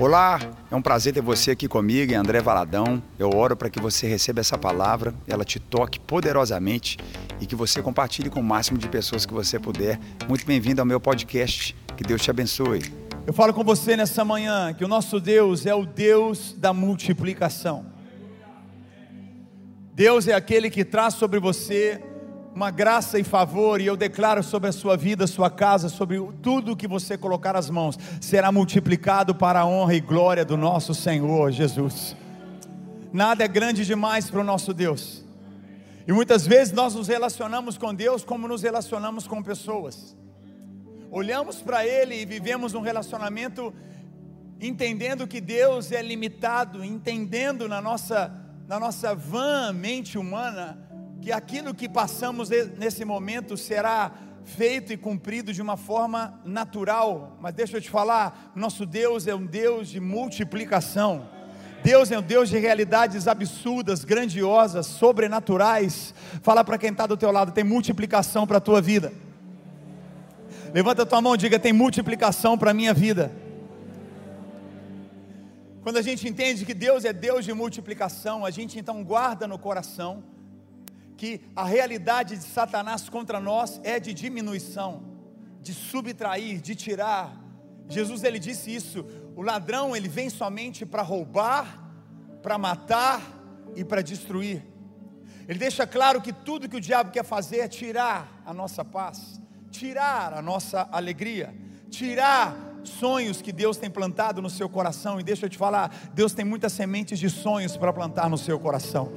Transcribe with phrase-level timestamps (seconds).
[0.00, 0.38] Olá,
[0.70, 3.02] é um prazer ter você aqui comigo, André Valadão.
[3.18, 6.96] Eu oro para que você receba essa palavra, ela te toque poderosamente
[7.40, 9.98] e que você compartilhe com o máximo de pessoas que você puder.
[10.28, 11.74] Muito bem-vindo ao meu podcast.
[11.96, 12.80] Que Deus te abençoe.
[13.26, 17.86] Eu falo com você nessa manhã que o nosso Deus é o Deus da multiplicação.
[19.94, 22.00] Deus é aquele que traz sobre você
[22.58, 26.74] uma graça e favor, e eu declaro sobre a sua vida, sua casa, sobre tudo
[26.74, 31.52] que você colocar as mãos, será multiplicado para a honra e glória do nosso Senhor
[31.52, 32.16] Jesus.
[33.12, 35.24] Nada é grande demais para o nosso Deus.
[36.04, 40.16] E muitas vezes nós nos relacionamos com Deus como nos relacionamos com pessoas.
[41.12, 43.72] Olhamos para Ele e vivemos um relacionamento
[44.60, 48.34] entendendo que Deus é limitado, entendendo na nossa,
[48.66, 50.87] na nossa vã mente humana
[51.20, 54.12] que aquilo que passamos nesse momento será
[54.44, 59.34] feito e cumprido de uma forma natural, mas deixa eu te falar, nosso Deus é
[59.34, 61.28] um Deus de multiplicação.
[61.82, 66.12] Deus é um Deus de realidades absurdas, grandiosas, sobrenaturais.
[66.42, 69.12] Fala para quem está do teu lado, tem multiplicação para a tua vida.
[70.74, 73.30] Levanta tua mão e diga: tem multiplicação para a minha vida.
[75.82, 79.58] Quando a gente entende que Deus é Deus de multiplicação, a gente então guarda no
[79.58, 80.24] coração
[81.18, 85.02] que a realidade de Satanás contra nós é de diminuição,
[85.60, 87.36] de subtrair, de tirar.
[87.88, 91.90] Jesus ele disse isso: o ladrão ele vem somente para roubar,
[92.40, 93.20] para matar
[93.74, 94.64] e para destruir.
[95.48, 99.40] Ele deixa claro que tudo que o diabo quer fazer é tirar a nossa paz,
[99.72, 101.52] tirar a nossa alegria,
[101.90, 105.18] tirar sonhos que Deus tem plantado no seu coração.
[105.18, 108.58] E deixa eu te falar, Deus tem muitas sementes de sonhos para plantar no seu
[108.60, 109.10] coração.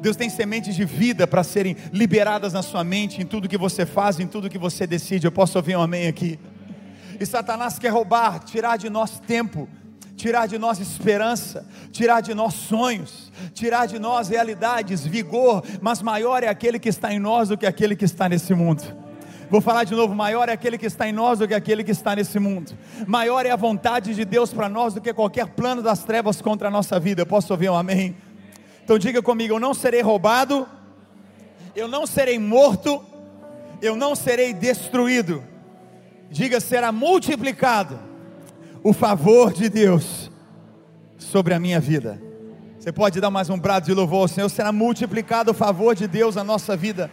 [0.00, 3.84] Deus tem sementes de vida para serem liberadas na sua mente, em tudo que você
[3.84, 5.26] faz, em tudo que você decide.
[5.26, 6.38] Eu posso ouvir um amém aqui?
[7.20, 9.68] E Satanás quer roubar, tirar de nós tempo,
[10.16, 16.42] tirar de nós esperança, tirar de nós sonhos, tirar de nós realidades, vigor, mas maior
[16.42, 18.84] é aquele que está em nós do que aquele que está nesse mundo.
[19.50, 21.90] Vou falar de novo: maior é aquele que está em nós do que aquele que
[21.90, 22.72] está nesse mundo.
[23.06, 26.68] Maior é a vontade de Deus para nós do que qualquer plano das trevas contra
[26.68, 27.22] a nossa vida.
[27.22, 28.14] Eu posso ouvir um amém?
[28.88, 30.66] Então diga comigo: eu não serei roubado,
[31.76, 33.04] eu não serei morto,
[33.82, 35.44] eu não serei destruído.
[36.30, 38.00] Diga: será multiplicado
[38.82, 40.30] o favor de Deus
[41.18, 42.18] sobre a minha vida.
[42.78, 46.08] Você pode dar mais um brado de louvor ao Senhor, será multiplicado o favor de
[46.08, 47.12] Deus na nossa vida.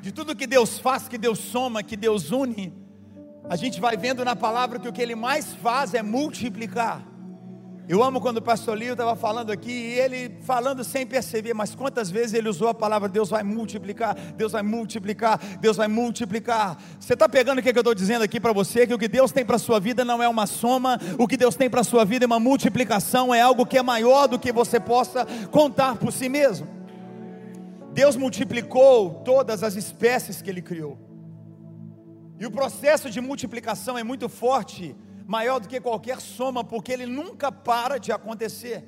[0.00, 2.74] De tudo que Deus faz, que Deus soma, que Deus une,
[3.48, 7.17] a gente vai vendo na palavra que o que Ele mais faz é multiplicar.
[7.88, 11.74] Eu amo quando o pastor Lio estava falando aqui, e ele falando sem perceber, mas
[11.74, 16.76] quantas vezes ele usou a palavra Deus vai multiplicar, Deus vai multiplicar, Deus vai multiplicar.
[17.00, 18.86] Você está pegando o que, eu estou dizendo aqui para você?
[18.86, 21.34] Que o que Deus tem para a sua vida não é uma soma, o que
[21.34, 24.38] Deus tem para a sua vida é uma multiplicação, é algo que é maior do
[24.38, 26.68] que você possa contar por si mesmo.
[27.94, 30.98] Deus multiplicou todas as espécies que Ele criou,
[32.38, 34.94] e o processo de multiplicação é muito forte
[35.28, 38.82] maior do que qualquer soma, porque ele nunca para de acontecer.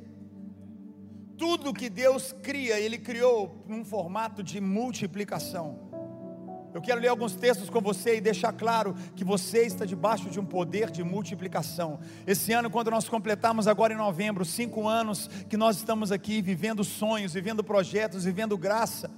[1.37, 5.91] Tudo que Deus cria, Ele criou num formato de multiplicação.
[6.73, 10.41] Eu quero ler alguns textos com você e deixar claro que você está debaixo de
[10.41, 12.01] um poder de multiplicação.
[12.27, 16.85] Esse ano, quando nós completamos agora em novembro, cinco anos que nós estamos aqui vivendo
[16.85, 19.11] sonhos, vivendo projetos, vivendo graça.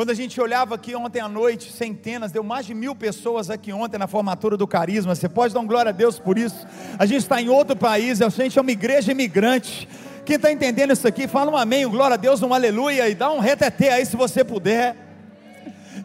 [0.00, 3.70] Quando a gente olhava aqui ontem à noite, centenas, deu mais de mil pessoas aqui
[3.70, 5.14] ontem na formatura do Carisma.
[5.14, 6.66] Você pode dar um glória a Deus por isso.
[6.98, 9.86] A gente está em outro país, a gente é uma igreja imigrante.
[10.24, 13.14] Quem está entendendo isso aqui, fala um amém, um glória a Deus, um aleluia e
[13.14, 14.96] dá um reteté aí se você puder.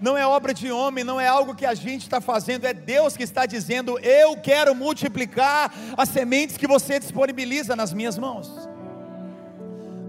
[0.01, 3.15] Não é obra de homem, não é algo que a gente está fazendo, é Deus
[3.15, 8.51] que está dizendo: Eu quero multiplicar as sementes que você disponibiliza nas minhas mãos.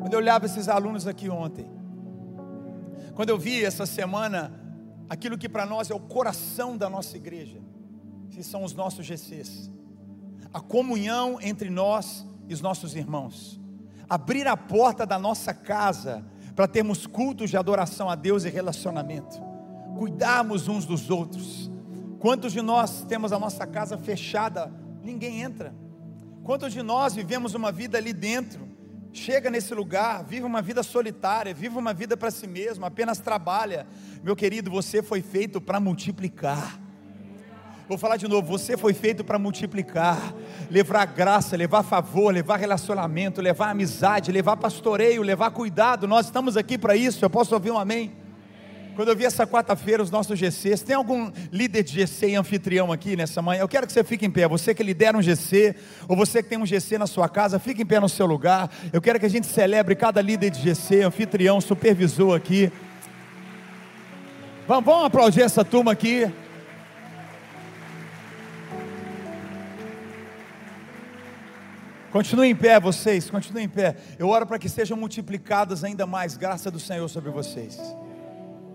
[0.00, 1.75] Quando eu olhava esses alunos aqui ontem,
[3.16, 4.52] quando eu vi essa semana
[5.08, 7.58] aquilo que para nós é o coração da nossa igreja,
[8.28, 9.72] que são os nossos GCs,
[10.52, 13.58] a comunhão entre nós e os nossos irmãos,
[14.06, 19.40] abrir a porta da nossa casa para termos cultos de adoração a Deus e relacionamento,
[19.96, 21.70] cuidarmos uns dos outros.
[22.18, 24.70] Quantos de nós temos a nossa casa fechada,
[25.02, 25.74] ninguém entra?
[26.44, 28.68] Quantos de nós vivemos uma vida ali dentro,
[29.16, 33.86] chega nesse lugar, vive uma vida solitária, vive uma vida para si mesmo, apenas trabalha.
[34.22, 36.78] Meu querido, você foi feito para multiplicar.
[37.88, 40.34] Vou falar de novo, você foi feito para multiplicar,
[40.68, 46.06] levar graça, levar favor, levar relacionamento, levar amizade, levar pastoreio, levar cuidado.
[46.08, 47.24] Nós estamos aqui para isso.
[47.24, 48.25] Eu posso ouvir um amém?
[48.96, 52.90] Quando eu vi essa quarta-feira os nossos GCs, tem algum líder de GC e anfitrião
[52.90, 53.60] aqui nessa manhã?
[53.60, 54.48] Eu quero que você fique em pé.
[54.48, 55.76] Você que lidera um GC,
[56.08, 58.70] ou você que tem um GC na sua casa, fique em pé no seu lugar.
[58.90, 62.72] Eu quero que a gente celebre cada líder de GC, anfitrião, supervisor aqui.
[64.66, 66.32] Vamos, vamos aplaudir essa turma aqui.
[72.10, 73.94] Continue em pé, vocês, continue em pé.
[74.18, 77.78] Eu oro para que sejam multiplicadas ainda mais graça do Senhor sobre vocês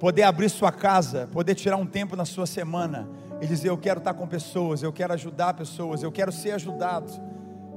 [0.01, 3.07] poder abrir sua casa, poder tirar um tempo na sua semana
[3.39, 7.11] e dizer: Eu quero estar com pessoas, eu quero ajudar pessoas, eu quero ser ajudado.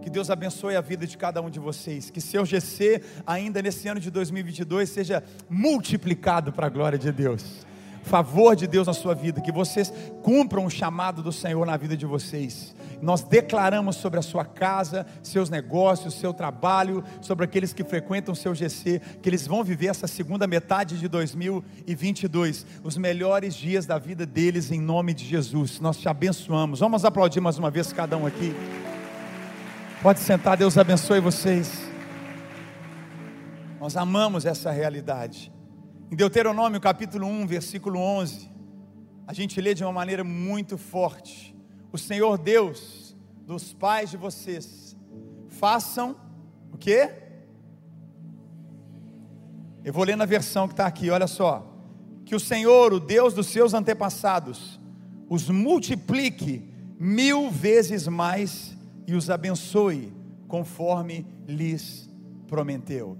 [0.00, 2.08] Que Deus abençoe a vida de cada um de vocês.
[2.08, 7.66] Que seu GC, ainda nesse ano de 2022, seja multiplicado para a glória de Deus
[8.04, 9.92] favor de Deus na sua vida, que vocês
[10.22, 12.74] cumpram o chamado do Senhor na vida de vocês.
[13.02, 18.54] Nós declaramos sobre a sua casa, seus negócios, seu trabalho, sobre aqueles que frequentam seu
[18.54, 24.24] GC, que eles vão viver essa segunda metade de 2022, os melhores dias da vida
[24.24, 25.80] deles em nome de Jesus.
[25.80, 26.80] Nós te abençoamos.
[26.80, 28.54] Vamos aplaudir mais uma vez cada um aqui.
[30.02, 31.82] Pode sentar, Deus abençoe vocês.
[33.80, 35.53] Nós amamos essa realidade.
[36.14, 38.48] Em Deuteronômio capítulo 1, versículo 11,
[39.26, 41.52] a gente lê de uma maneira muito forte:
[41.90, 44.96] O Senhor Deus dos pais de vocês,
[45.48, 46.14] façam
[46.70, 47.10] o quê?
[49.82, 51.66] Eu vou ler na versão que está aqui, olha só.
[52.24, 54.78] Que o Senhor, o Deus dos seus antepassados,
[55.28, 56.62] os multiplique
[56.96, 60.12] mil vezes mais e os abençoe,
[60.46, 62.08] conforme lhes
[62.46, 63.18] prometeu.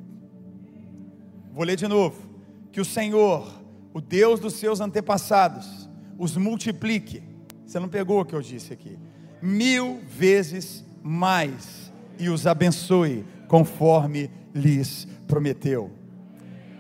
[1.52, 2.33] Vou ler de novo
[2.74, 3.62] que o Senhor,
[3.92, 5.88] o Deus dos seus antepassados,
[6.18, 7.22] os multiplique.
[7.64, 8.98] Você não pegou o que eu disse aqui?
[9.40, 15.88] Mil vezes mais e os abençoe conforme lhes prometeu.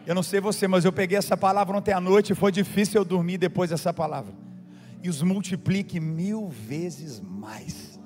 [0.04, 3.00] Eu não sei você, mas eu peguei essa palavra ontem à noite e foi difícil
[3.00, 4.34] eu dormir depois dessa palavra.
[5.00, 8.00] E os multiplique mil vezes mais.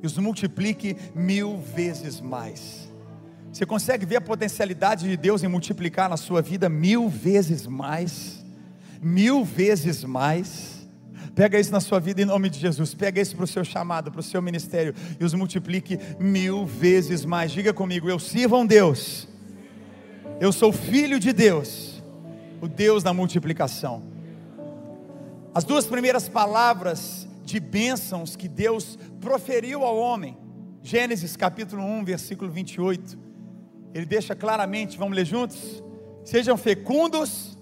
[0.00, 2.88] E os multiplique mil vezes mais.
[3.52, 8.44] Você consegue ver a potencialidade de Deus em multiplicar na sua vida mil vezes mais?
[9.00, 10.86] Mil vezes mais.
[11.34, 12.94] Pega isso na sua vida em nome de Jesus.
[12.94, 17.24] Pega isso para o seu chamado, para o seu ministério e os multiplique mil vezes
[17.24, 17.50] mais.
[17.50, 19.26] Diga comigo: eu sirvo a um Deus.
[20.40, 22.02] Eu sou filho de Deus,
[22.60, 24.02] o Deus da multiplicação.
[25.54, 30.36] As duas primeiras palavras de bênçãos que Deus proferiu ao homem,
[30.82, 33.27] Gênesis capítulo 1, versículo 28
[33.94, 35.82] ele deixa claramente, vamos ler juntos?
[36.24, 37.56] Sejam fecundos,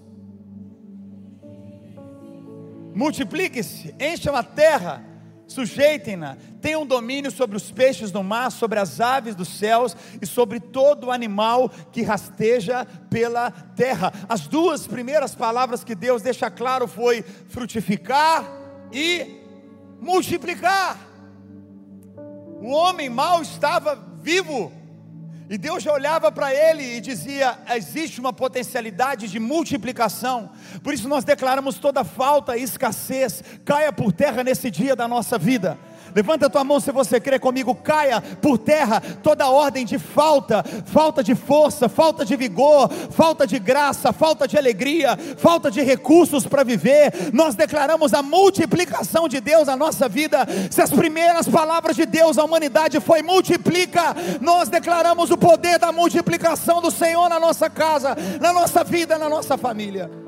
[2.93, 5.03] multipliquem-se, encham a terra,
[5.47, 10.59] sujeitem-na, tenham domínio sobre os peixes do mar, sobre as aves dos céus e sobre
[10.59, 14.11] todo animal que rasteja pela terra.
[14.27, 18.43] As duas primeiras palavras que Deus deixa claro foi frutificar
[18.91, 19.37] e
[20.01, 20.99] multiplicar.
[22.59, 24.71] O homem mau estava vivo,
[25.49, 30.49] e Deus já olhava para ele e dizia: existe uma potencialidade de multiplicação.
[30.83, 35.37] Por isso nós declaramos toda falta e escassez caia por terra nesse dia da nossa
[35.37, 35.77] vida.
[36.15, 40.63] Levanta a tua mão se você crê comigo, caia por terra toda ordem de falta,
[40.85, 46.45] falta de força, falta de vigor, falta de graça, falta de alegria, falta de recursos
[46.45, 47.11] para viver.
[47.33, 50.47] Nós declaramos a multiplicação de Deus na nossa vida.
[50.69, 55.91] Se as primeiras palavras de Deus à humanidade foi multiplica, nós declaramos o poder da
[55.91, 60.26] multiplicação do Senhor na nossa casa, na nossa vida, na nossa família.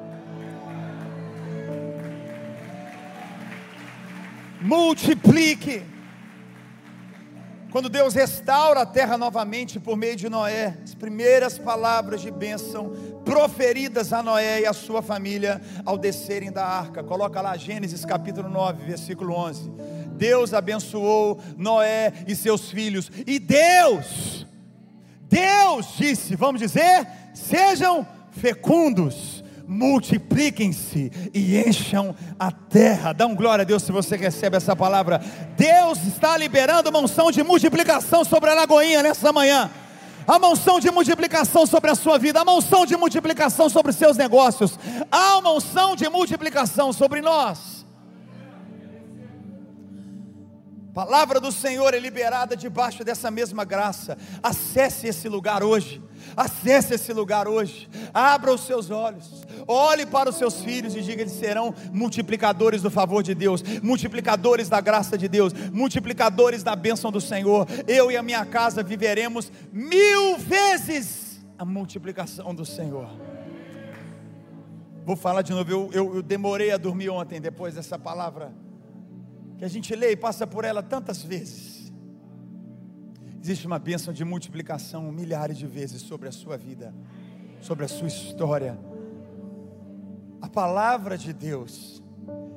[4.62, 5.84] Multiplique.
[7.72, 12.92] Quando Deus restaura a terra novamente por meio de Noé, as primeiras palavras de bênção
[13.24, 17.04] proferidas a Noé e a sua família ao descerem da arca.
[17.04, 19.70] Coloca lá Gênesis capítulo 9, versículo 11.
[20.14, 24.46] Deus abençoou Noé e seus filhos, e Deus,
[25.30, 33.14] Deus disse, vamos dizer, sejam fecundos multipliquem-se e encham a terra.
[33.14, 35.22] Dá um glória a Deus se você recebe essa palavra.
[35.56, 39.70] Deus está liberando uma unção de multiplicação sobre a Lagoinha nessa manhã.
[40.26, 44.78] A unção de multiplicação sobre a sua vida, a unção de multiplicação sobre seus negócios,
[45.12, 47.86] há uma unção de multiplicação sobre nós.
[50.94, 54.18] Palavra do Senhor é liberada debaixo dessa mesma graça.
[54.42, 56.02] Acesse esse lugar hoje.
[56.36, 57.88] Acesse esse lugar hoje.
[58.14, 59.46] Abra os seus olhos.
[59.72, 64.68] Olhe para os seus filhos e diga: eles serão multiplicadores do favor de Deus, multiplicadores
[64.68, 67.68] da graça de Deus, multiplicadores da bênção do Senhor.
[67.88, 73.08] Eu e a minha casa viveremos mil vezes a multiplicação do Senhor.
[75.06, 75.70] Vou falar de novo.
[75.70, 78.52] Eu, eu, eu demorei a dormir ontem depois dessa palavra
[79.60, 81.94] que a gente lê e passa por ela tantas vezes.
[83.40, 86.92] Existe uma bênção de multiplicação milhares de vezes sobre a sua vida,
[87.62, 88.80] sobre a sua história.
[90.42, 92.02] A palavra de Deus,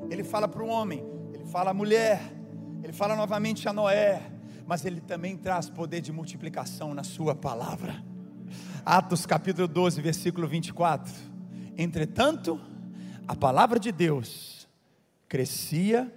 [0.08, 2.20] ele fala para o homem, ele fala à mulher,
[2.82, 4.22] ele fala novamente a Noé,
[4.66, 8.04] mas ele também traz poder de multiplicação na sua palavra.
[8.84, 11.12] Atos capítulo 12, versículo 24.
[11.76, 12.60] Entretanto,
[13.26, 14.68] a palavra de Deus
[15.28, 16.12] crescia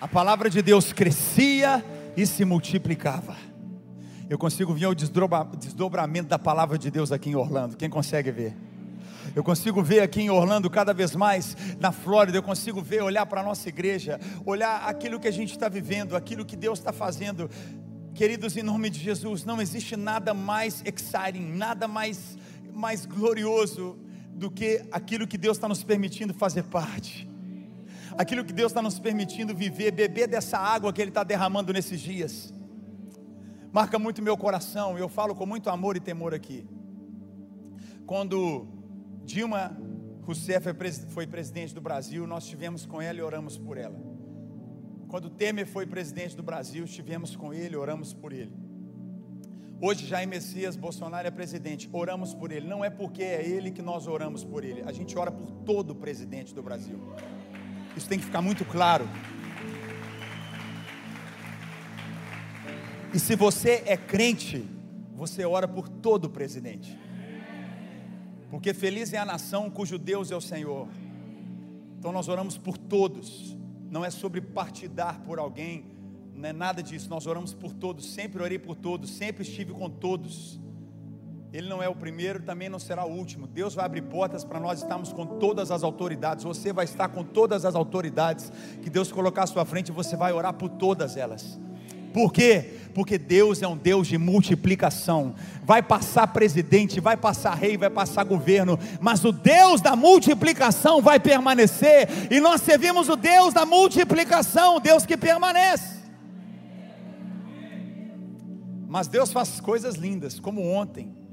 [0.00, 1.84] A palavra de Deus crescia
[2.16, 3.36] e se multiplicava.
[4.30, 7.76] Eu consigo ver o desdobramento da palavra de Deus aqui em Orlando.
[7.76, 8.54] Quem consegue ver?
[9.34, 13.26] Eu consigo ver aqui em Orlando, cada vez mais, na Flórida, eu consigo ver, olhar
[13.26, 16.92] para a nossa igreja, olhar aquilo que a gente está vivendo, aquilo que Deus está
[16.92, 17.50] fazendo.
[18.14, 22.38] Queridos, em nome de Jesus, não existe nada mais exciting, nada mais,
[22.72, 23.98] mais glorioso
[24.32, 27.28] do que aquilo que Deus está nos permitindo fazer parte.
[28.16, 32.00] Aquilo que Deus está nos permitindo viver, beber dessa água que Ele está derramando nesses
[32.00, 32.52] dias.
[33.72, 36.66] Marca muito meu coração, eu falo com muito amor e temor aqui.
[38.06, 38.66] Quando
[39.24, 39.76] Dilma
[40.22, 40.66] Rousseff
[41.08, 43.98] foi presidente do Brasil, nós estivemos com ela e oramos por ela.
[45.08, 48.52] Quando Temer foi presidente do Brasil, estivemos com ele, oramos por ele.
[49.80, 52.66] Hoje Jair Messias Bolsonaro é presidente, oramos por ele.
[52.66, 55.90] Não é porque é ele que nós oramos por ele, a gente ora por todo
[55.90, 57.00] o presidente do Brasil.
[57.98, 59.08] Isso tem que ficar muito claro.
[63.12, 64.64] E se você é crente,
[65.16, 66.96] você ora por todo o presidente.
[68.50, 70.86] Porque feliz é a nação cujo Deus é o Senhor.
[71.98, 73.56] Então nós oramos por todos.
[73.90, 75.84] Não é sobre partidar por alguém,
[76.36, 77.10] não é nada disso.
[77.10, 80.60] Nós oramos por todos, sempre orei por todos, sempre estive com todos.
[81.52, 83.46] Ele não é o primeiro, também não será o último.
[83.46, 86.44] Deus vai abrir portas para nós estarmos com todas as autoridades.
[86.44, 88.52] Você vai estar com todas as autoridades
[88.82, 91.58] que Deus colocar à sua frente, você vai orar por todas elas.
[92.12, 92.74] Por quê?
[92.94, 95.34] Porque Deus é um Deus de multiplicação.
[95.62, 101.18] Vai passar presidente, vai passar rei, vai passar governo, mas o Deus da multiplicação vai
[101.18, 102.08] permanecer.
[102.30, 105.98] E nós servimos o Deus da multiplicação, Deus que permanece.
[108.86, 111.27] Mas Deus faz coisas lindas, como ontem.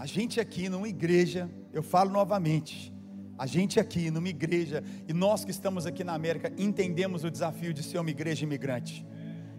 [0.00, 2.92] A gente aqui numa igreja, eu falo novamente,
[3.38, 7.72] a gente aqui numa igreja, e nós que estamos aqui na América, entendemos o desafio
[7.72, 9.06] de ser uma igreja imigrante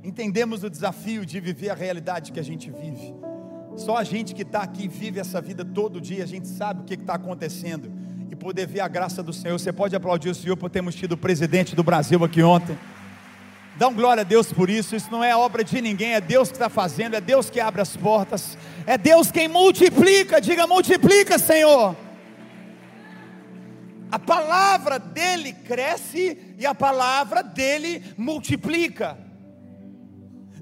[0.03, 3.13] entendemos o desafio de viver a realidade que a gente vive.
[3.75, 6.83] Só a gente que está aqui vive essa vida todo dia, a gente sabe o
[6.83, 7.91] que está acontecendo
[8.29, 9.57] e poder ver a graça do Senhor.
[9.57, 12.77] Você pode aplaudir o Senhor por termos tido o presidente do Brasil aqui ontem.
[13.75, 14.95] Dá um glória a Deus por isso.
[14.95, 17.81] Isso não é obra de ninguém, é Deus que está fazendo, é Deus que abre
[17.81, 20.41] as portas, é Deus quem multiplica.
[20.41, 21.95] Diga, multiplica, Senhor.
[24.11, 29.17] A palavra dele cresce e a palavra dele multiplica.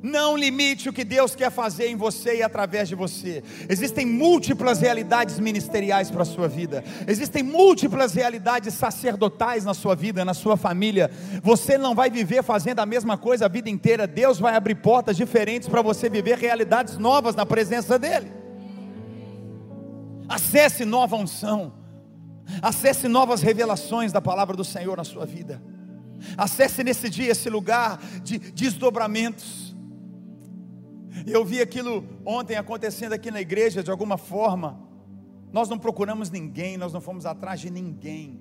[0.01, 3.44] Não limite o que Deus quer fazer em você e através de você.
[3.68, 6.84] Existem múltiplas realidades ministeriais para a sua vida.
[7.08, 11.12] Existem múltiplas realidades sacerdotais na sua vida, na sua família.
[11.44, 14.08] Você não vai viver fazendo a mesma coisa a vida inteira.
[14.08, 18.32] Deus vai abrir portas diferentes para você viver realidades novas na presença dEle.
[20.27, 21.74] Acesse nova unção.
[22.62, 25.62] Acesse novas revelações da palavra do Senhor na sua vida.
[26.38, 29.68] Acesse nesse dia esse lugar de desdobramentos
[31.25, 34.79] e eu vi aquilo ontem acontecendo aqui na igreja de alguma forma.
[35.51, 38.39] Nós não procuramos ninguém, nós não fomos atrás de ninguém.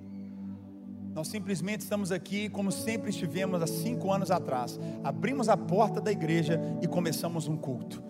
[1.14, 4.78] Nós simplesmente estamos aqui como sempre estivemos há cinco anos atrás.
[5.02, 8.02] Abrimos a porta da igreja e começamos um culto.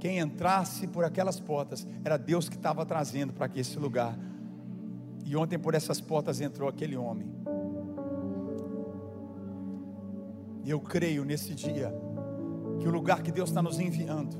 [0.00, 4.18] Quem entrasse por aquelas portas era Deus que estava trazendo para aqui esse lugar.
[5.24, 7.30] E ontem por essas portas entrou aquele homem.
[10.64, 11.94] E eu creio nesse dia
[12.82, 14.36] que o lugar que Deus está nos enviando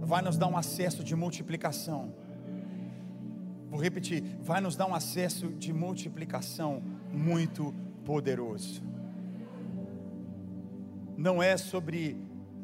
[0.00, 2.14] vai nos dar um acesso de multiplicação.
[3.68, 6.82] Vou repetir, vai nos dar um acesso de multiplicação
[7.12, 7.74] muito
[8.06, 8.82] poderoso.
[11.14, 12.16] Não é sobre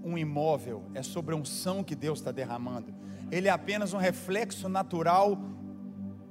[0.02, 2.94] um imóvel, é sobre a unção que Deus está derramando.
[3.30, 5.38] Ele é apenas um reflexo natural,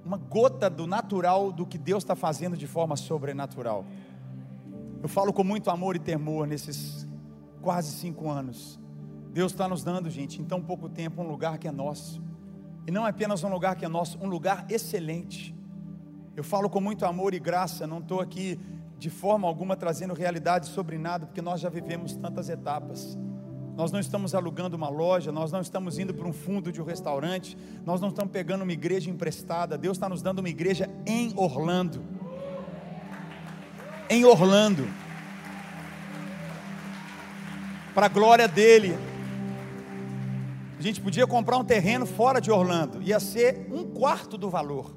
[0.04, 3.86] uma gota do natural do que Deus está fazendo de forma sobrenatural.
[5.04, 7.06] Eu falo com muito amor e temor nesses
[7.64, 8.80] quase cinco anos.
[9.32, 12.22] Deus está nos dando, gente, em tão pouco tempo, um lugar que é nosso.
[12.86, 15.56] E não é apenas um lugar que é nosso, um lugar excelente.
[16.36, 18.60] Eu falo com muito amor e graça, não estou aqui
[19.00, 23.18] de forma alguma trazendo realidade sobre nada, porque nós já vivemos tantas etapas.
[23.76, 26.86] Nós não estamos alugando uma loja, nós não estamos indo para um fundo de um
[26.86, 29.78] restaurante, nós não estamos pegando uma igreja emprestada.
[29.78, 32.04] Deus está nos dando uma igreja em Orlando.
[34.10, 34.88] Em Orlando.
[37.94, 38.98] Para a glória dele.
[40.78, 44.94] A gente podia comprar um terreno fora de Orlando, ia ser um quarto do valor.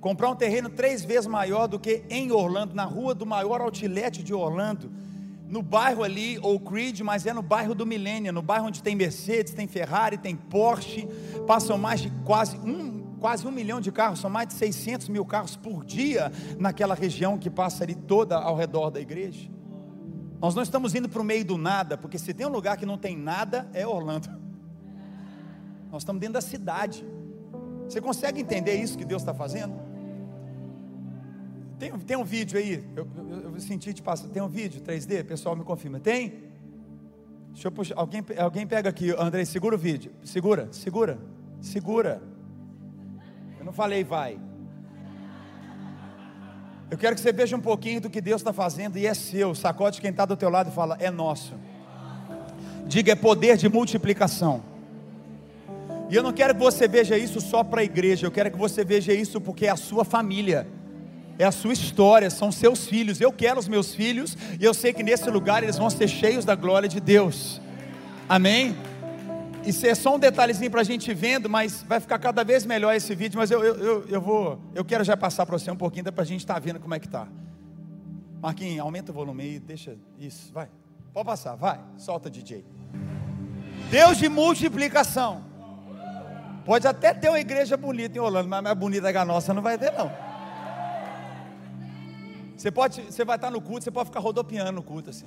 [0.00, 4.22] Comprar um terreno três vezes maior do que em Orlando, na rua do maior outlet
[4.22, 4.90] de Orlando
[5.48, 8.96] no bairro ali, ou Creed, mas é no bairro do Milênio, no bairro onde tem
[8.96, 11.06] Mercedes, tem Ferrari, tem Porsche,
[11.46, 15.24] passam mais de quase um, quase um milhão de carros, são mais de 600 mil
[15.24, 19.48] carros por dia naquela região que passa ali toda ao redor da igreja.
[20.44, 22.84] Nós não estamos indo para o meio do nada, porque se tem um lugar que
[22.84, 24.28] não tem nada, é Orlando.
[25.90, 27.02] Nós estamos dentro da cidade.
[27.88, 29.72] Você consegue entender isso que Deus está fazendo?
[31.78, 34.28] Tem, tem um vídeo aí, eu, eu, eu senti de passar.
[34.28, 35.24] Tem um vídeo 3D?
[35.24, 35.98] Pessoal, me confirma.
[35.98, 36.44] Tem?
[37.54, 37.94] Deixa eu puxar.
[37.96, 40.12] Alguém, alguém pega aqui, André, segura o vídeo.
[40.22, 41.18] Segura, segura,
[41.62, 42.22] segura.
[43.58, 44.38] Eu não falei vai.
[46.94, 49.52] Eu quero que você veja um pouquinho do que Deus está fazendo e é seu.
[49.52, 51.54] Sacode quem está do teu lado e fala: é nosso.
[52.86, 54.62] Diga, é poder de multiplicação.
[56.08, 58.56] E eu não quero que você veja isso só para a igreja, eu quero que
[58.56, 60.68] você veja isso porque é a sua família
[61.36, 63.20] é a sua história, são seus filhos.
[63.20, 66.44] Eu quero os meus filhos e eu sei que nesse lugar eles vão ser cheios
[66.44, 67.60] da glória de Deus.
[68.28, 68.76] Amém?
[69.66, 72.94] Isso é só um detalhezinho para a gente vendo, mas vai ficar cada vez melhor
[72.94, 73.38] esse vídeo.
[73.38, 76.22] Mas eu, eu, eu, eu vou, eu quero já passar para você um pouquinho, para
[76.22, 77.26] a gente estar tá vendo como é que tá.
[78.42, 80.68] Marquinhos, aumenta o volume aí, deixa isso, vai.
[81.14, 82.64] Pode passar, vai, solta DJ.
[83.90, 85.42] Deus de multiplicação.
[86.64, 89.62] Pode até ter uma igreja bonita em Holanda, mas mais bonita que a nossa não
[89.62, 90.10] vai ter não.
[92.56, 95.26] Você, pode, você vai estar no culto, você pode ficar rodopiando no culto assim.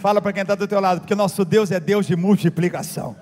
[0.00, 3.14] Fala para quem está do teu lado, porque nosso Deus é Deus de multiplicação.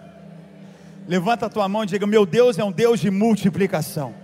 [1.09, 4.15] Levanta a tua mão e diga: Meu Deus é um Deus de multiplicação.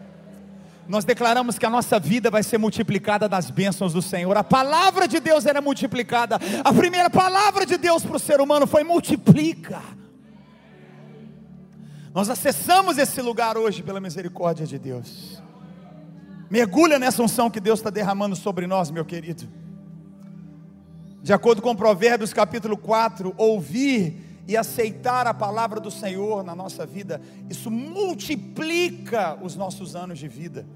[0.86, 4.36] Nós declaramos que a nossa vida vai ser multiplicada das bênçãos do Senhor.
[4.36, 6.38] A palavra de Deus era multiplicada.
[6.62, 9.82] A primeira palavra de Deus para o ser humano foi multiplica.
[12.14, 15.42] Nós acessamos esse lugar hoje pela misericórdia de Deus.
[16.48, 19.63] Mergulha nessa unção que Deus está derramando sobre nós, meu querido.
[21.24, 26.84] De acordo com Provérbios capítulo 4, ouvir e aceitar a palavra do Senhor na nossa
[26.84, 30.66] vida, isso multiplica os nossos anos de vida.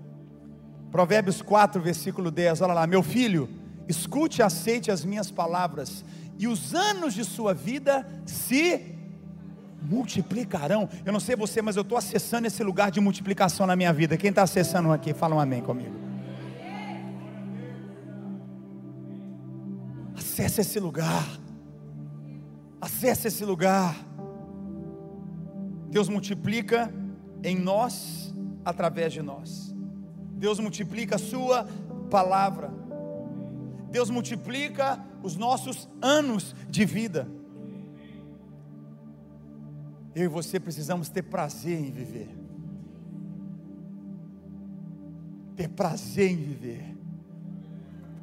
[0.90, 3.46] Provérbios 4, versículo 10, olha lá, meu filho,
[3.86, 6.02] escute e aceite as minhas palavras,
[6.38, 8.96] e os anos de sua vida se
[9.82, 10.88] multiplicarão.
[11.04, 14.16] Eu não sei você, mas eu estou acessando esse lugar de multiplicação na minha vida.
[14.16, 16.07] Quem está acessando aqui, fala um amém comigo.
[20.38, 21.26] Acesse esse lugar.
[22.80, 23.96] Acesse esse lugar.
[25.90, 26.94] Deus multiplica
[27.42, 28.32] em nós,
[28.64, 29.74] através de nós.
[30.34, 31.66] Deus multiplica a Sua
[32.08, 32.72] palavra.
[33.90, 37.28] Deus multiplica os nossos anos de vida.
[40.14, 42.28] Eu e você precisamos ter prazer em viver.
[45.56, 46.96] Ter prazer em viver.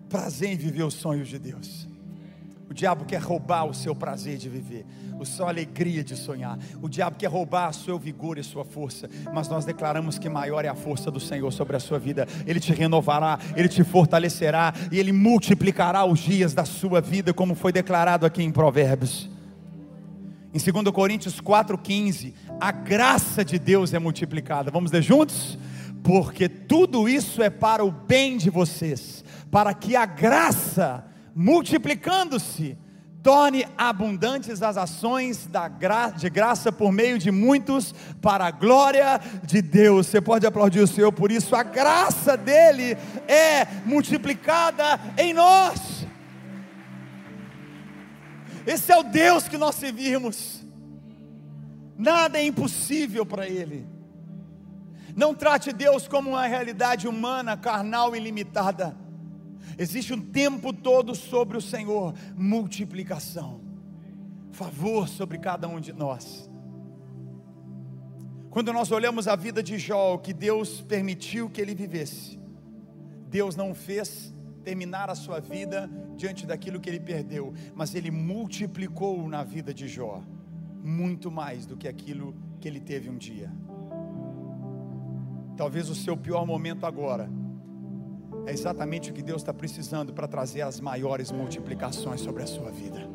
[0.08, 1.93] Prazer em viver os sonhos de Deus.
[2.69, 4.86] O diabo quer roubar o seu prazer de viver,
[5.19, 6.58] a sua alegria de sonhar.
[6.82, 10.65] O diabo quer roubar o seu vigor e sua força, mas nós declaramos que maior
[10.65, 12.28] é a força do Senhor sobre a sua vida.
[12.45, 17.54] Ele te renovará, ele te fortalecerá e ele multiplicará os dias da sua vida, como
[17.54, 19.30] foi declarado aqui em Provérbios.
[20.56, 24.71] Em 2 Coríntios 4,15, a graça de Deus é multiplicada.
[24.71, 25.60] Vamos ler juntos?
[26.01, 31.04] Porque tudo isso é para o bem de vocês, para que a graça,
[31.36, 32.78] multiplicando-se,
[33.21, 35.50] torne abundantes as ações
[36.17, 40.08] de graça por meio de muitos, para a glória de Deus.
[40.08, 42.95] Você pode aplaudir o Senhor por isso, a graça dele
[43.28, 46.08] é multiplicada em nós.
[48.65, 50.63] Esse é o Deus que nós servimos.
[51.98, 53.88] Nada é impossível para Ele.
[55.15, 59.05] Não trate Deus como uma realidade humana, carnal e limitada.
[59.78, 63.62] Existe um tempo todo sobre o Senhor multiplicação,
[64.52, 66.50] favor sobre cada um de nós.
[68.50, 72.39] Quando nós olhamos a vida de Jó, que Deus permitiu que ele vivesse,
[73.30, 79.28] Deus não fez terminar a sua vida diante daquilo que ele perdeu, mas ele multiplicou
[79.28, 80.24] na vida de Jó
[80.82, 83.52] muito mais do que aquilo que ele teve um dia.
[85.58, 87.30] Talvez o seu pior momento agora
[88.45, 92.71] é exatamente o que Deus está precisando para trazer as maiores multiplicações sobre a sua
[92.71, 93.10] vida.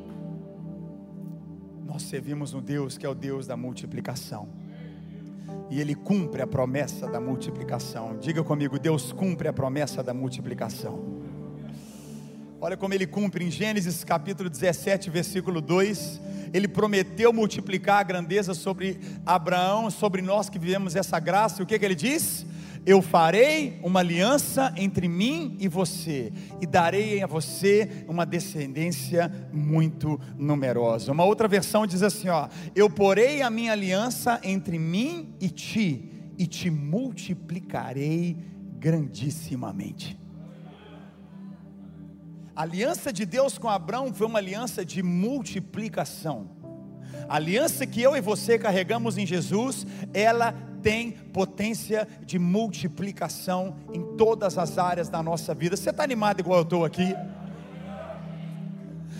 [1.84, 4.48] Nós servimos um Deus que é o Deus da multiplicação.
[5.68, 8.18] E Ele cumpre a promessa da multiplicação.
[8.18, 11.20] Diga comigo, Deus cumpre a promessa da multiplicação.
[12.62, 16.20] Olha como ele cumpre em Gênesis capítulo 17, versículo 2.
[16.52, 21.62] Ele prometeu multiplicar a grandeza sobre Abraão, sobre nós que vivemos essa graça.
[21.62, 22.44] E o que, que ele diz?
[22.86, 30.18] Eu farei uma aliança entre mim e você, e darei a você uma descendência muito
[30.38, 31.12] numerosa.
[31.12, 36.10] Uma outra versão diz assim: ó, eu porei a minha aliança entre mim e ti,
[36.38, 38.36] e te multiplicarei
[38.78, 40.18] grandissimamente.
[42.56, 46.59] A aliança de Deus com Abraão foi uma aliança de multiplicação.
[47.28, 54.16] A aliança que eu e você carregamos em Jesus, ela tem potência de multiplicação em
[54.16, 55.76] todas as áreas da nossa vida.
[55.76, 57.14] Você está animado igual eu estou aqui?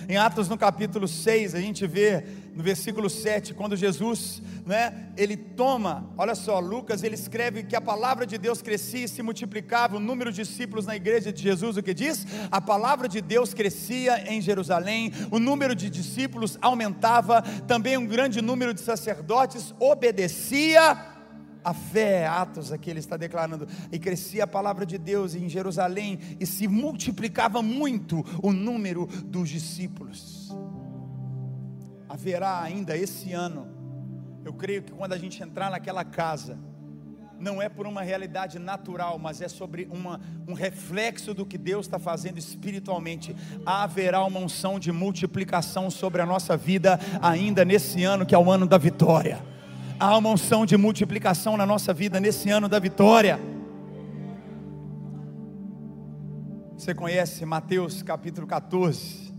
[0.09, 5.37] Em Atos no capítulo 6, a gente vê no versículo 7, quando Jesus, né, ele
[5.37, 9.97] toma, olha só, Lucas, ele escreve que a palavra de Deus crescia e se multiplicava,
[9.97, 12.27] o número de discípulos na igreja de Jesus, o que diz?
[12.51, 18.41] A palavra de Deus crescia em Jerusalém, o número de discípulos aumentava, também um grande
[18.41, 21.20] número de sacerdotes obedecia
[21.65, 26.19] a fé, Atos aqui ele está declarando, e crescia a palavra de Deus em Jerusalém,
[26.39, 30.55] e se multiplicava muito o número dos discípulos.
[32.09, 33.69] Haverá ainda esse ano,
[34.45, 36.59] eu creio que quando a gente entrar naquela casa,
[37.39, 41.87] não é por uma realidade natural, mas é sobre uma, um reflexo do que Deus
[41.87, 43.35] está fazendo espiritualmente.
[43.65, 48.51] Haverá uma unção de multiplicação sobre a nossa vida ainda nesse ano, que é o
[48.51, 49.50] ano da vitória
[50.01, 53.39] há uma unção de multiplicação na nossa vida nesse ano da vitória.
[56.75, 59.31] Você conhece Mateus capítulo 14,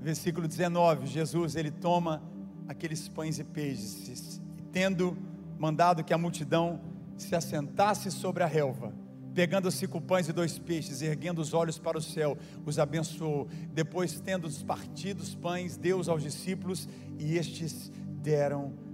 [0.00, 1.06] versículo 19.
[1.06, 2.22] Jesus ele toma
[2.66, 5.14] aqueles pães e peixes, e tendo
[5.58, 6.80] mandado que a multidão
[7.18, 8.94] se assentasse sobre a relva,
[9.34, 13.46] pegando cinco pães e dois peixes, erguendo os olhos para o céu, os abençoou.
[13.74, 18.85] Depois, tendo partido os pães, deu aos discípulos e estes deram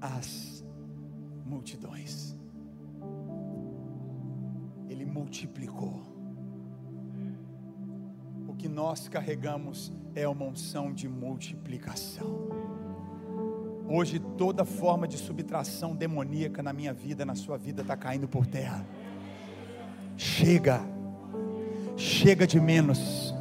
[0.00, 0.64] as
[1.44, 2.36] multidões.
[4.88, 6.02] Ele multiplicou.
[8.46, 12.48] O que nós carregamos é uma unção de multiplicação.
[13.88, 18.46] Hoje toda forma de subtração demoníaca na minha vida, na sua vida, está caindo por
[18.46, 18.84] terra.
[20.16, 20.80] Chega,
[21.96, 23.34] chega de menos,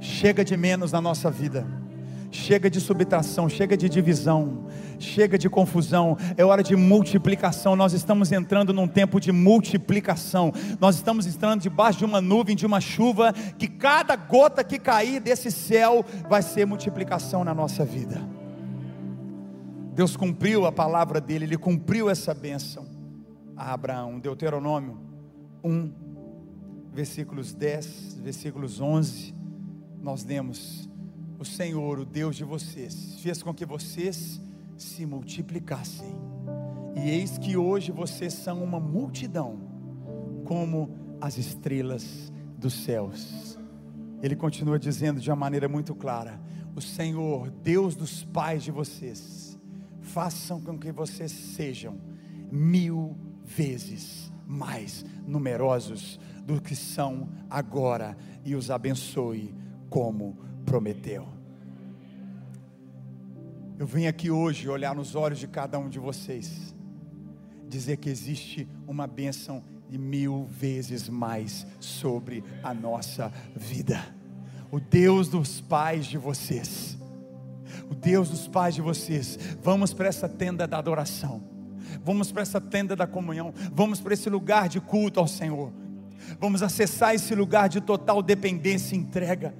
[0.00, 1.66] chega de menos na nossa vida
[2.34, 4.66] Chega de subtração, chega de divisão,
[5.04, 7.76] chega de confusão, é hora de multiplicação.
[7.76, 10.52] Nós estamos entrando num tempo de multiplicação.
[10.80, 15.20] Nós estamos entrando debaixo de uma nuvem, de uma chuva, que cada gota que cair
[15.20, 18.20] desse céu vai ser multiplicação na nossa vida.
[19.94, 22.94] Deus cumpriu a palavra dele, ele cumpriu essa bênção
[23.56, 24.18] a Abraão.
[24.18, 24.98] Deuteronômio
[25.62, 25.92] 1,
[26.92, 29.34] versículos 10, versículos 11,
[30.00, 30.88] nós lemos
[31.38, 34.40] o Senhor, o Deus de vocês, fez com que vocês
[34.76, 36.14] se multiplicassem.
[36.96, 39.58] E eis que hoje vocês são uma multidão,
[40.44, 43.58] como as estrelas dos céus.
[44.22, 46.40] Ele continua dizendo de uma maneira muito clara:
[46.74, 49.58] O Senhor, Deus dos pais de vocês,
[50.00, 51.98] façam com que vocês sejam
[52.50, 59.54] mil vezes mais numerosos do que são agora, e os abençoe
[59.88, 61.26] como prometeu.
[63.76, 66.72] Eu venho aqui hoje olhar nos olhos de cada um de vocês,
[67.68, 74.00] dizer que existe uma bênção de mil vezes mais sobre a nossa vida.
[74.70, 76.96] O Deus dos pais de vocês,
[77.90, 81.42] o Deus dos pais de vocês, vamos para essa tenda da adoração,
[82.04, 85.72] vamos para essa tenda da comunhão, vamos para esse lugar de culto ao Senhor,
[86.38, 89.52] vamos acessar esse lugar de total dependência e entrega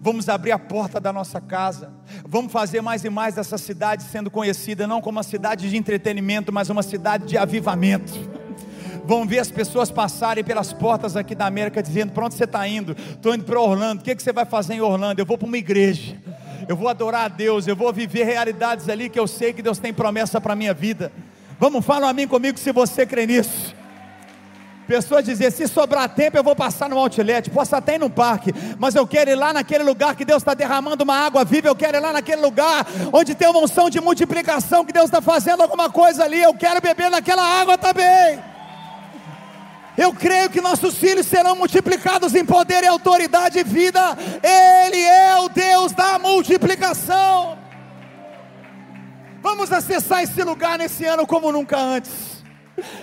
[0.00, 1.92] Vamos abrir a porta da nossa casa.
[2.26, 6.52] Vamos fazer mais e mais dessa cidade sendo conhecida não como uma cidade de entretenimento,
[6.52, 8.12] mas uma cidade de avivamento.
[9.04, 12.66] Vão ver as pessoas passarem pelas portas aqui da América dizendo: Para onde você está
[12.66, 12.92] indo?
[12.92, 14.00] Estou indo para Orlando.
[14.00, 15.20] O que, que você vai fazer em Orlando?
[15.20, 16.16] Eu vou para uma igreja.
[16.68, 17.66] Eu vou adorar a Deus.
[17.66, 21.12] Eu vou viver realidades ali que eu sei que Deus tem promessa para minha vida.
[21.58, 23.74] Vamos, fala a mim comigo se você crê nisso.
[24.86, 28.52] Pessoas dizem: se sobrar tempo, eu vou passar no outlet, posso até ir no parque,
[28.78, 31.68] mas eu quero ir lá naquele lugar que Deus está derramando uma água viva.
[31.68, 35.20] Eu quero ir lá naquele lugar onde tem uma unção de multiplicação, que Deus está
[35.20, 36.42] fazendo alguma coisa ali.
[36.42, 38.42] Eu quero beber naquela água também.
[39.96, 44.16] Eu creio que nossos filhos serão multiplicados em poder e autoridade e vida.
[44.42, 47.58] Ele é o Deus da multiplicação.
[49.42, 52.41] Vamos acessar esse lugar nesse ano como nunca antes.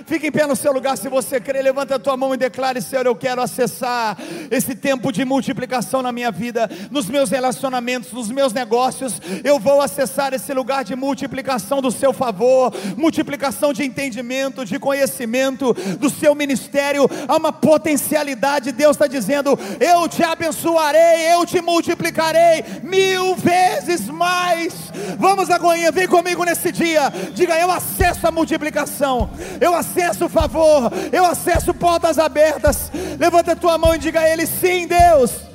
[0.06, 1.62] Fique em pé no seu lugar se você crê.
[1.62, 4.18] Levanta a tua mão e declare: Senhor, eu quero acessar
[4.50, 9.22] esse tempo de multiplicação na minha vida, nos meus relacionamentos, nos meus negócios.
[9.44, 15.74] Eu vou acessar esse lugar de multiplicação do seu favor, multiplicação de entendimento, de conhecimento,
[16.00, 17.08] do seu ministério.
[17.28, 18.72] Há uma potencialidade.
[18.72, 24.74] Deus está dizendo: Eu te abençoarei, eu te multiplicarei mil vezes mais.
[25.18, 27.12] Vamos, Agoinha, vem comigo nesse dia.
[27.36, 32.92] Diga: Eu acesso a multiplicação eu acesso o favor, eu acesso portas abertas.
[33.20, 35.49] Levanta a tua mão e diga a Ele: sim, Deus.